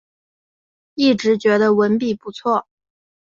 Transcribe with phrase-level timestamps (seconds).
[0.95, 2.65] 一直觉得文笔不错